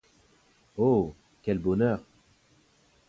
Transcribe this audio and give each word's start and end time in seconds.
Oh! 0.79 1.13
quel 1.43 1.59
bonheur! 1.59 1.99